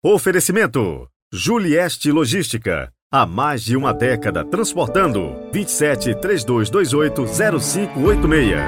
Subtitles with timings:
[0.00, 2.92] Oferecimento: Julieste Logística.
[3.10, 7.26] Há mais de uma década transportando 27 3228
[7.58, 8.60] 0586.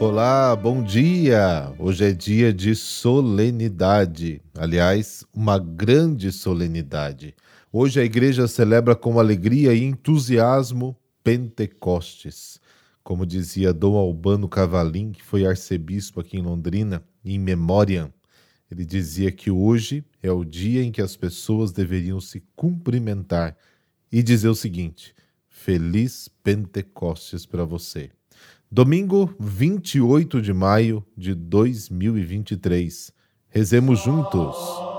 [0.00, 1.72] Olá, bom dia!
[1.78, 7.36] Hoje é dia de solenidade, aliás, uma grande solenidade.
[7.72, 12.58] Hoje a igreja celebra com alegria e entusiasmo Pentecostes.
[13.04, 18.12] Como dizia Dom Albano Cavalim, que foi arcebispo aqui em Londrina, em memória,
[18.70, 23.56] ele dizia que hoje é o dia em que as pessoas deveriam se cumprimentar
[24.10, 25.14] e dizer o seguinte:
[25.50, 28.10] Feliz Pentecostes para você.
[28.72, 33.12] Domingo 28 de maio de 2023.
[33.50, 34.93] Rezemos juntos.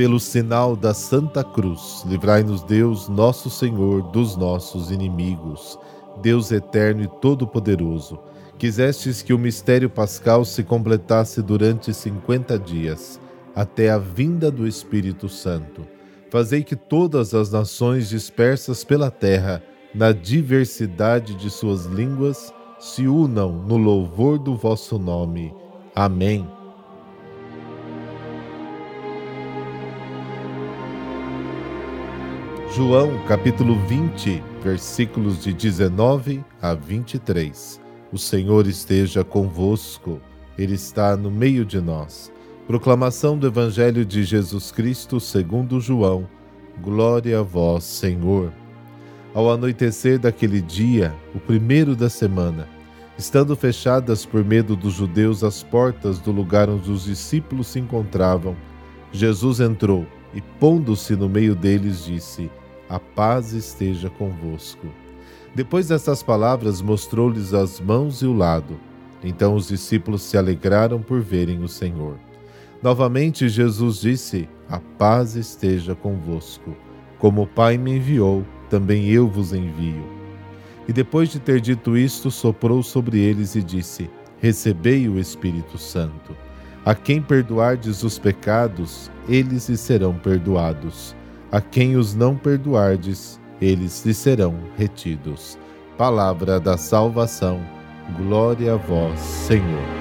[0.00, 5.78] Pelo sinal da Santa Cruz, livrai-nos Deus, nosso Senhor, dos nossos inimigos.
[6.22, 8.18] Deus eterno e todo-poderoso,
[8.56, 13.20] quisestes que o mistério pascal se completasse durante cinquenta dias,
[13.54, 15.86] até a vinda do Espírito Santo.
[16.30, 19.62] Fazei que todas as nações dispersas pela terra,
[19.94, 25.54] na diversidade de suas línguas, se unam no louvor do vosso nome.
[25.94, 26.48] Amém.
[32.72, 37.80] João capítulo 20, versículos de 19 a 23.
[38.12, 40.20] O Senhor esteja convosco,
[40.56, 42.32] Ele está no meio de nós.
[42.68, 46.28] Proclamação do Evangelho de Jesus Cristo segundo João.
[46.80, 48.52] Glória a vós, Senhor.
[49.34, 52.68] Ao anoitecer daquele dia, o primeiro da semana,
[53.18, 58.56] estando fechadas por medo dos judeus as portas do lugar onde os discípulos se encontravam,
[59.10, 62.48] Jesus entrou e, pondo-se no meio deles, disse:
[62.90, 64.88] a paz esteja convosco.
[65.54, 68.80] Depois dessas palavras, mostrou-lhes as mãos e o lado.
[69.22, 72.18] Então os discípulos se alegraram por verem o Senhor.
[72.82, 76.76] Novamente Jesus disse: A paz esteja convosco.
[77.18, 80.04] Como o Pai me enviou, também eu vos envio.
[80.88, 86.36] E depois de ter dito isto, soprou sobre eles e disse: Recebei o Espírito Santo.
[86.84, 91.14] A quem perdoardes os pecados, eles lhe serão perdoados
[91.52, 95.58] a quem os não perdoardes, eles lhe serão retidos.
[95.98, 97.60] Palavra da salvação.
[98.16, 100.00] Glória a vós, Senhor.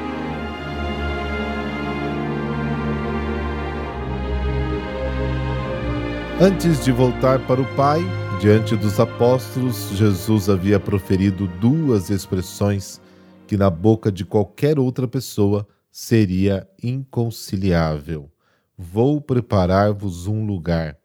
[6.40, 8.00] Antes de voltar para o Pai,
[8.40, 13.02] diante dos apóstolos, Jesus havia proferido duas expressões
[13.46, 18.32] que na boca de qualquer outra pessoa seria inconciliável.
[18.78, 20.99] Vou preparar-vos um lugar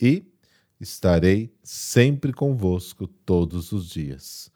[0.00, 0.24] e
[0.80, 4.50] estarei sempre convosco todos os dias.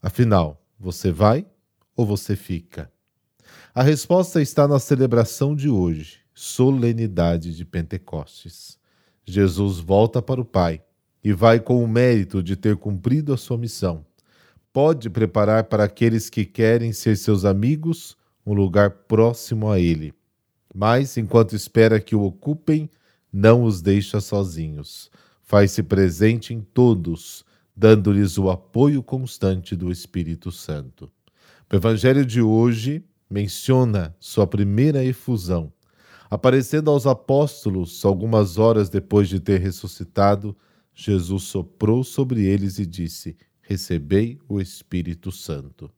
[0.00, 1.44] Afinal, você vai
[1.96, 2.90] ou você fica?
[3.74, 8.78] A resposta está na celebração de hoje, solenidade de Pentecostes.
[9.24, 10.82] Jesus volta para o Pai
[11.22, 14.06] e vai com o mérito de ter cumprido a sua missão.
[14.72, 20.14] Pode preparar para aqueles que querem ser seus amigos um lugar próximo a Ele.
[20.72, 22.88] Mas, enquanto espera que o ocupem,
[23.32, 25.10] não os deixa sozinhos.
[25.42, 27.44] Faz-se presente em todos,
[27.74, 31.10] dando-lhes o apoio constante do Espírito Santo.
[31.70, 35.72] O Evangelho de hoje menciona sua primeira efusão.
[36.30, 40.56] Aparecendo aos apóstolos algumas horas depois de ter ressuscitado,
[40.94, 45.90] Jesus soprou sobre eles e disse: Recebei o Espírito Santo.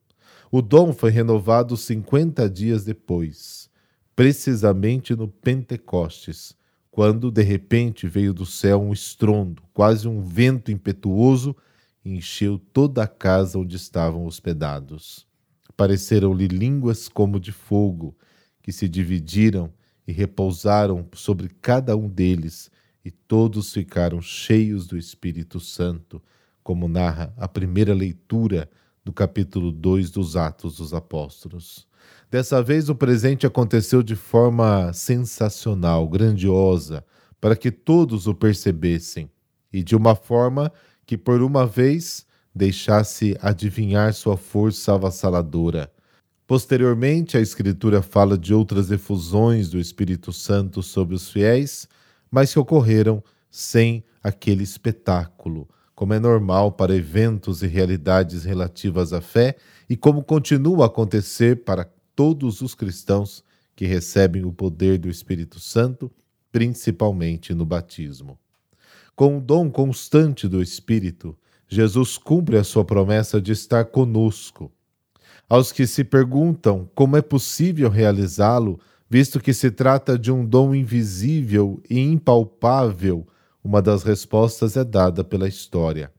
[0.51, 3.71] O dom foi renovado 50 dias depois,
[4.17, 6.57] precisamente no Pentecostes,
[6.91, 11.57] quando de repente veio do céu um estrondo, quase um vento impetuoso,
[12.05, 15.27] e encheu toda a casa onde estavam hospedados.
[15.69, 18.17] Apareceram-lhe línguas como de fogo,
[18.63, 19.73] que se dividiram
[20.07, 22.71] e repousaram sobre cada um deles,
[23.05, 26.23] e todos ficaram cheios do Espírito Santo,
[26.63, 28.69] como narra a primeira leitura
[29.05, 31.88] do capítulo 2 dos Atos dos Apóstolos.
[32.31, 37.05] Dessa vez o presente aconteceu de forma sensacional, grandiosa,
[37.41, 39.31] para que todos o percebessem,
[39.73, 40.73] e de uma forma
[41.07, 45.91] que por uma vez deixasse adivinhar sua força avassaladora.
[46.47, 51.89] Posteriormente, a Escritura fala de outras efusões do Espírito Santo sobre os fiéis,
[52.31, 59.21] mas que ocorreram sem aquele espetáculo, como é normal para eventos e realidades relativas à
[59.21, 59.57] fé
[59.89, 63.45] e como continua a acontecer para todos os cristãos
[63.75, 66.11] que recebem o poder do Espírito Santo,
[66.51, 68.39] principalmente no batismo.
[69.15, 71.37] Com o dom constante do Espírito,
[71.69, 74.73] Jesus cumpre a sua promessa de estar conosco.
[75.49, 80.75] Aos que se perguntam como é possível realizá-lo, visto que se trata de um dom
[80.75, 83.27] invisível e impalpável,
[83.63, 86.13] uma das respostas é dada pela história.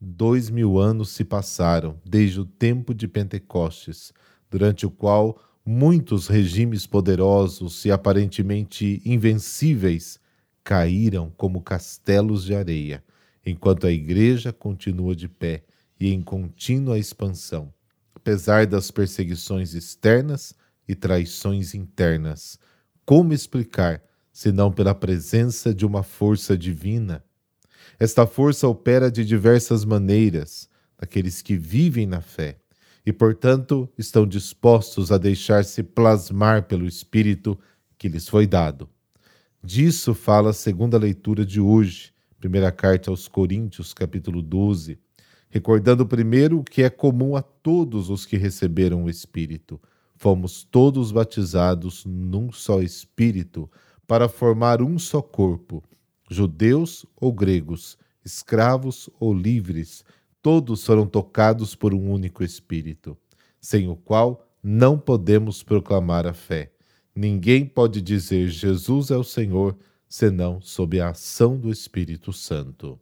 [0.00, 4.12] Dois mil anos se passaram desde o tempo de Pentecostes,
[4.50, 10.20] durante o qual muitos regimes poderosos e aparentemente invencíveis
[10.62, 13.02] caíram como castelos de areia,
[13.44, 15.64] enquanto a igreja continua de pé
[15.98, 17.72] e em contínua expansão,
[18.14, 20.54] apesar das perseguições externas
[20.86, 22.58] e traições internas.
[23.04, 24.02] Como explicar,
[24.32, 27.24] senão pela presença de uma força divina?
[27.98, 30.68] Esta força opera de diversas maneiras
[31.00, 32.58] naqueles que vivem na fé
[33.04, 37.58] e, portanto, estão dispostos a deixar-se plasmar pelo Espírito
[37.96, 38.88] que lhes foi dado.
[39.62, 44.98] Disso fala a segunda leitura de hoje, primeira carta aos Coríntios, capítulo 12,
[45.48, 49.80] recordando primeiro o que é comum a todos os que receberam o Espírito.
[50.14, 53.70] Fomos todos batizados num só Espírito,
[54.06, 55.82] para formar um só corpo,
[56.30, 60.04] judeus ou gregos, escravos ou livres,
[60.42, 63.16] todos foram tocados por um único Espírito,
[63.60, 66.72] sem o qual não podemos proclamar a fé.
[67.14, 69.76] Ninguém pode dizer Jesus é o Senhor
[70.08, 72.98] senão sob a ação do Espírito Santo.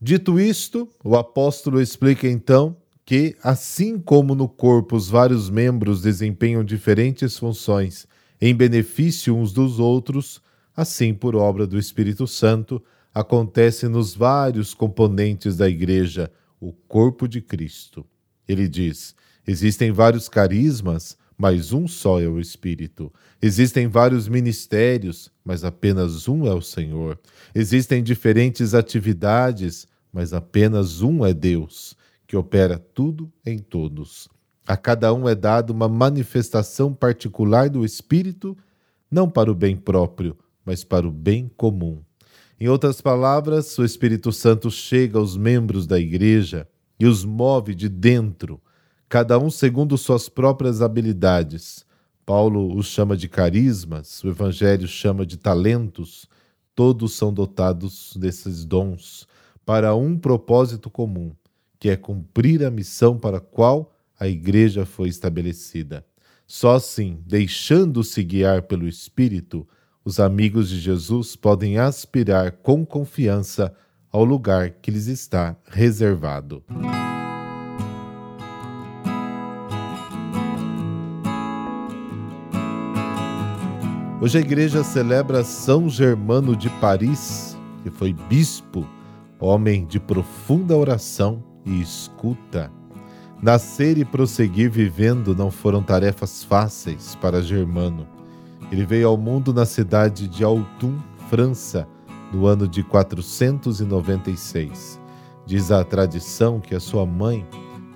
[0.00, 6.64] Dito isto, o apóstolo explica então que, assim como no corpo os vários membros desempenham
[6.64, 8.06] diferentes funções
[8.40, 10.40] em benefício uns dos outros,
[10.76, 12.82] assim, por obra do Espírito Santo,
[13.14, 16.30] acontece nos vários componentes da Igreja,
[16.60, 18.06] o corpo de Cristo.
[18.48, 19.14] Ele diz:
[19.46, 23.12] existem vários carismas, mas um só é o Espírito.
[23.40, 27.18] Existem vários ministérios, mas apenas um é o Senhor.
[27.54, 31.96] Existem diferentes atividades, mas apenas um é Deus,
[32.26, 34.28] que opera tudo em todos.
[34.66, 38.56] A cada um é dada uma manifestação particular do Espírito,
[39.10, 42.02] não para o bem próprio, mas para o bem comum.
[42.60, 46.68] Em outras palavras, o Espírito Santo chega aos membros da igreja
[46.98, 48.60] e os move de dentro
[49.12, 51.84] cada um segundo suas próprias habilidades.
[52.24, 56.26] Paulo os chama de carismas, o Evangelho chama de talentos.
[56.74, 59.26] Todos são dotados desses dons
[59.66, 61.30] para um propósito comum,
[61.78, 66.06] que é cumprir a missão para a qual a igreja foi estabelecida.
[66.46, 69.68] Só assim, deixando-se guiar pelo Espírito,
[70.04, 73.72] os amigos de Jesus podem aspirar com confiança
[74.10, 76.62] ao lugar que lhes está reservado.
[84.20, 88.86] Hoje a igreja celebra São Germano de Paris, que foi bispo,
[89.40, 92.70] homem de profunda oração e escuta.
[93.42, 98.21] Nascer e prosseguir vivendo não foram tarefas fáceis para Germano.
[98.72, 100.98] Ele veio ao mundo na cidade de Autun,
[101.28, 101.86] França,
[102.32, 104.98] no ano de 496.
[105.44, 107.46] Diz a tradição que a sua mãe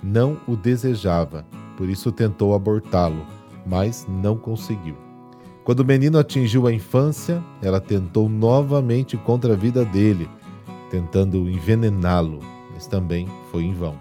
[0.03, 3.25] não o desejava, por isso tentou abortá-lo,
[3.65, 4.95] mas não conseguiu.
[5.63, 10.29] Quando o menino atingiu a infância, ela tentou novamente contra a vida dele,
[10.91, 12.39] tentando envenená-lo,
[12.71, 13.95] mas também foi em vão.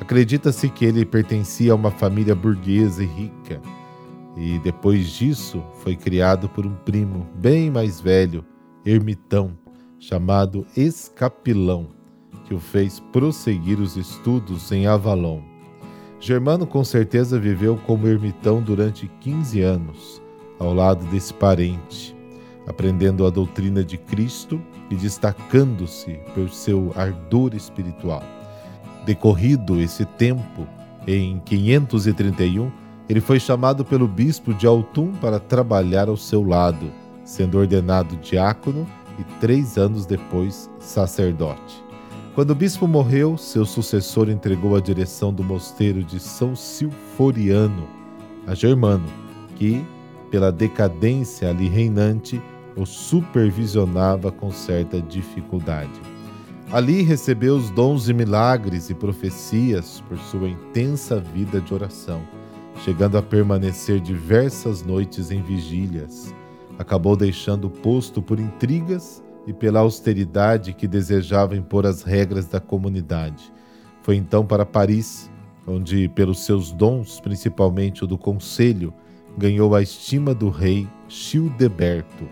[0.00, 3.60] Acredita-se que ele pertencia a uma família burguesa e rica,
[4.36, 8.44] e depois disso foi criado por um primo bem mais velho,
[8.84, 9.56] ermitão,
[9.98, 11.88] chamado Escapilão,
[12.46, 15.40] que o fez prosseguir os estudos em Avalon.
[16.18, 20.22] Germano com certeza viveu como ermitão durante 15 anos
[20.58, 22.16] ao lado desse parente,
[22.66, 24.60] aprendendo a doutrina de Cristo
[24.90, 28.22] e destacando-se por seu ardor espiritual.
[29.04, 30.66] Decorrido esse tempo,
[31.06, 32.70] em 531,
[33.12, 36.90] ele foi chamado pelo bispo de Autun para trabalhar ao seu lado,
[37.26, 38.86] sendo ordenado diácono
[39.18, 41.84] e três anos depois sacerdote.
[42.34, 47.86] Quando o bispo morreu, seu sucessor entregou a direção do mosteiro de São Silforiano
[48.46, 49.04] a Germano,
[49.56, 49.84] que
[50.30, 52.40] pela decadência ali reinante,
[52.74, 56.00] o supervisionava com certa dificuldade.
[56.72, 62.22] Ali recebeu os dons de milagres e profecias por sua intensa vida de oração,
[62.84, 66.34] chegando a permanecer diversas noites em vigílias.
[66.78, 72.58] Acabou deixando o posto por intrigas e pela austeridade que desejava impor as regras da
[72.60, 73.52] comunidade.
[74.02, 75.30] Foi então para Paris,
[75.64, 78.92] onde, pelos seus dons, principalmente o do conselho,
[79.38, 82.28] ganhou a estima do rei Childeberto,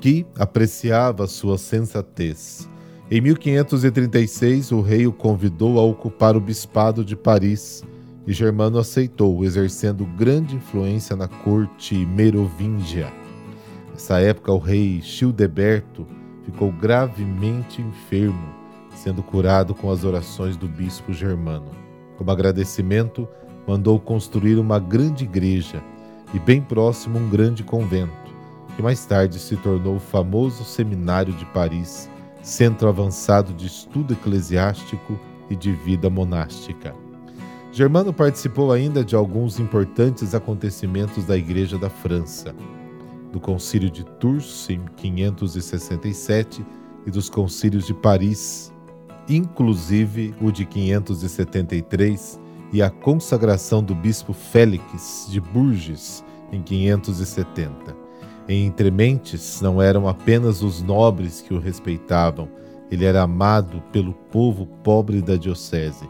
[0.00, 2.68] que apreciava sua sensatez.
[3.10, 7.82] Em 1536, o rei o convidou a ocupar o bispado de Paris
[8.26, 13.12] e Germano aceitou, exercendo grande influência na corte merovingia.
[13.92, 16.06] Nessa época, o rei Childeberto
[16.44, 18.54] ficou gravemente enfermo,
[18.94, 21.70] sendo curado com as orações do bispo Germano.
[22.16, 23.28] Como agradecimento,
[23.66, 25.82] mandou construir uma grande igreja
[26.32, 28.12] e, bem próximo, um grande convento,
[28.74, 32.10] que mais tarde se tornou o famoso Seminário de Paris,
[32.42, 37.03] centro avançado de estudo eclesiástico e de vida monástica.
[37.74, 42.54] Germano participou ainda de alguns importantes acontecimentos da Igreja da França,
[43.32, 46.64] do Concílio de Tours em 567
[47.04, 48.72] e dos Concílios de Paris,
[49.28, 52.40] inclusive o de 573
[52.72, 57.96] e a consagração do bispo Félix de Bourges em 570.
[58.48, 62.48] Em Entrementes não eram apenas os nobres que o respeitavam,
[62.88, 66.08] ele era amado pelo povo pobre da diocese.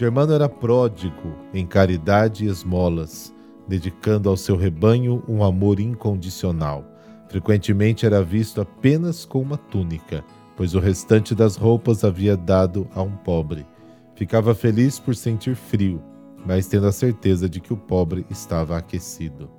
[0.00, 3.34] Germano era pródigo em caridade e esmolas,
[3.68, 6.86] dedicando ao seu rebanho um amor incondicional.
[7.28, 10.24] Frequentemente era visto apenas com uma túnica,
[10.56, 13.66] pois o restante das roupas havia dado a um pobre.
[14.14, 16.02] Ficava feliz por sentir frio,
[16.46, 19.50] mas tendo a certeza de que o pobre estava aquecido.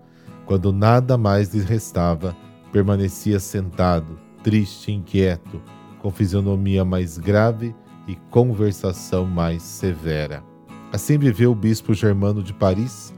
[0.48, 2.36] Quando nada mais lhe restava,
[2.72, 5.62] permanecia sentado, triste inquieto,
[6.00, 7.76] com fisionomia mais grave
[8.12, 10.44] e conversação mais severa.
[10.92, 13.14] Assim viveu o bispo germano de Paris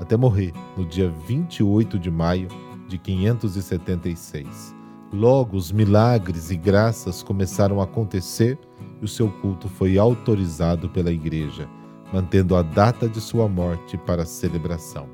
[0.00, 2.48] até morrer no dia 28 de maio
[2.88, 4.74] de 576.
[5.12, 8.58] Logo, os milagres e graças começaram a acontecer
[9.02, 11.68] e o seu culto foi autorizado pela Igreja,
[12.10, 15.08] mantendo a data de sua morte para celebração.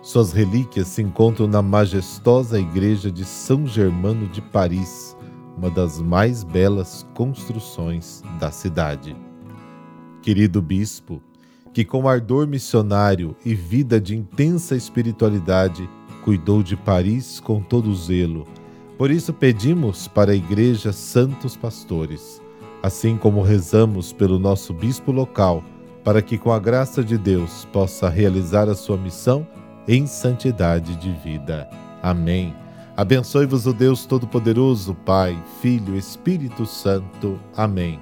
[0.00, 5.16] Suas relíquias se encontram na majestosa Igreja de São Germano de Paris,
[5.60, 9.14] uma das mais belas construções da cidade.
[10.22, 11.22] Querido bispo,
[11.72, 15.88] que com ardor missionário e vida de intensa espiritualidade
[16.24, 18.46] cuidou de Paris com todo zelo,
[18.98, 22.40] por isso pedimos para a Igreja santos pastores
[22.82, 25.62] assim como rezamos pelo nosso bispo local,
[26.02, 29.46] para que, com a graça de Deus, possa realizar a sua missão
[29.86, 31.68] em santidade de vida.
[32.02, 32.54] Amém.
[33.00, 37.40] Abençoe-vos o Deus Todo-Poderoso, Pai, Filho, Espírito Santo.
[37.56, 37.98] Amém.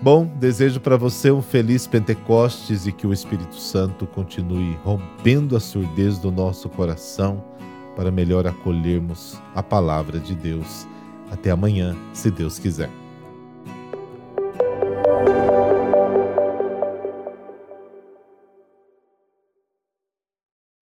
[0.00, 5.60] Bom, desejo para você um feliz Pentecostes e que o Espírito Santo continue rompendo a
[5.60, 7.44] surdez do nosso coração
[7.94, 10.88] para melhor acolhermos a palavra de Deus.
[11.30, 12.88] Até amanhã, se Deus quiser.